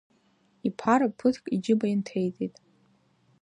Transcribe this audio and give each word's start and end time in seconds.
Иԥара 0.67 1.07
ԥыҭк 1.17 1.45
иџьыба 1.55 1.85
инҭеиҵеит. 1.89 2.55